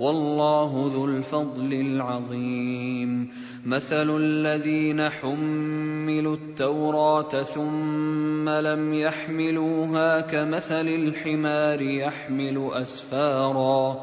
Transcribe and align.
والله 0.00 0.90
ذو 0.94 1.04
الفضل 1.04 1.72
العظيم. 1.72 3.28
مثل 3.66 4.16
الذين 4.16 5.08
حملوا 5.08 6.36
التوراة 6.36 7.42
ثم 7.42 8.48
لم 8.48 8.94
يحملوها 8.94 10.20
كمثل 10.20 10.88
الحمار 10.88 11.82
يحمل 11.82 12.70
أسفارا. 12.72 14.00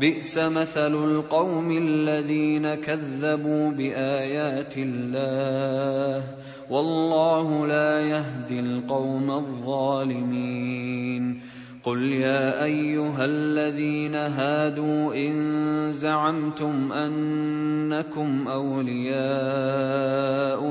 بئس 0.00 0.38
مثل 0.38 0.94
القوم 0.94 1.70
الذين 1.70 2.74
كذبوا 2.74 3.70
بآيات 3.70 4.74
الله. 4.76 6.24
والله 6.70 7.66
لا 7.66 8.00
يهدي 8.00 8.60
القوم 8.60 9.30
الظالمين. 9.30 11.40
قل 11.82 12.02
يا 12.12 12.64
ايها 12.64 13.24
الذين 13.24 14.14
هادوا 14.14 15.14
ان 15.14 15.92
زعمتم 15.92 16.92
انكم 16.92 18.48
اولياء 18.48 19.20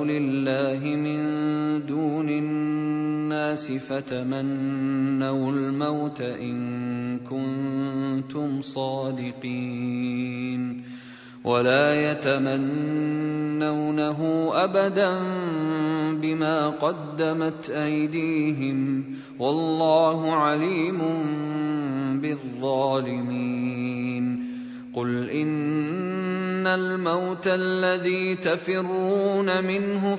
لله 0.03 0.95
من 0.95 1.19
دون 1.85 2.29
الناس 2.29 3.71
فتمنوا 3.71 5.51
الموت 5.51 6.21
ان 6.21 7.19
كنتم 7.19 8.61
صادقين 8.61 10.19
ولا 11.43 11.93
يتمنونه 13.59 14.51
ابدا 14.53 15.19
بما 16.11 16.69
قدمت 16.69 17.69
ايديهم 17.69 19.03
والله 19.39 20.33
عليم 20.33 20.99
بالظالمين 22.21 23.69
قل 24.93 25.29
ان 25.29 26.67
الموت 26.67 27.47
الذي 27.47 28.35
تفرون 28.35 29.63
منه 29.63 30.15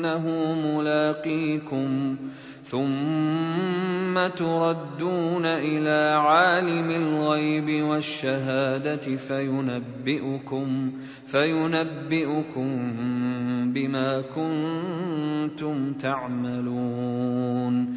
فانه 0.00 0.54
ملاقيكم. 0.54 2.16
ثم 2.64 4.28
تردون 4.36 5.46
إلى 5.46 6.16
عالم 6.16 6.90
الغيب 6.90 7.84
والشهادة 7.84 9.16
فينبئكم 9.16 10.92
فينبئكم 11.26 12.92
بما 13.74 14.20
كنتم 14.20 15.92
تعملون. 15.92 17.96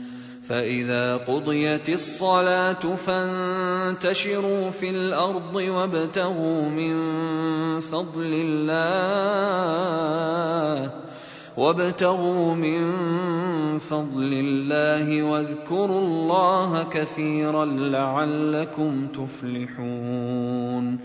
فإذا 0.51 1.17
قضيت 1.17 1.89
الصلاة 1.89 2.95
فانتشروا 2.95 4.69
في 4.71 4.89
الأرض 4.89 5.55
وابتغوا 5.55 6.69
من 6.69 6.95
فضل 7.79 8.31
الله 8.45 8.81
وابتغوا 11.57 12.55
من 12.55 12.91
فضل 13.77 14.33
الله 14.33 15.23
واذكروا 15.23 15.99
الله 15.99 16.83
كثيرا 16.83 17.65
لعلكم 17.65 19.07
تفلحون. 19.07 20.99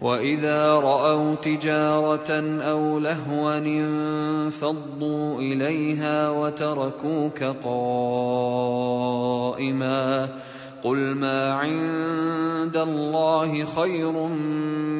وإذا 0.00 0.74
رأوا 0.74 1.34
تجارة 1.34 2.60
أو 2.60 2.98
لهوا 2.98 3.58
انفضوا 3.58 5.40
إليها 5.40 6.30
وتركوك 6.30 7.42
قائما. 7.42 8.68
قل 10.84 10.96
ما 10.96 11.52
عند 11.52 12.76
الله 12.76 13.64
خير 13.64 14.12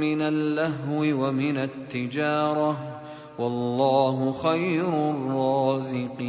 من 0.00 0.22
اللهو 0.22 1.00
ومن 1.00 1.56
التجارة. 1.56 3.00
والله 3.38 4.32
خير 4.32 4.88
الرازقين. 5.10 6.20